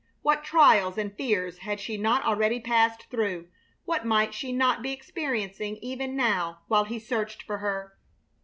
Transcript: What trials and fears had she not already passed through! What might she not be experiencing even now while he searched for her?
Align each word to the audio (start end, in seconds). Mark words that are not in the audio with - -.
What 0.23 0.43
trials 0.43 0.97
and 0.97 1.15
fears 1.15 1.59
had 1.59 1.79
she 1.79 1.95
not 1.95 2.23
already 2.25 2.59
passed 2.59 3.07
through! 3.11 3.49
What 3.85 4.03
might 4.03 4.33
she 4.33 4.51
not 4.51 4.81
be 4.81 4.91
experiencing 4.91 5.77
even 5.79 6.15
now 6.15 6.61
while 6.67 6.85
he 6.85 6.97
searched 6.97 7.43
for 7.43 7.59
her? 7.59 7.93